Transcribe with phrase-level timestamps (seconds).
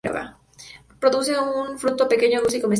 [0.99, 2.69] Produce un fruto pequeño, dulce y comestible.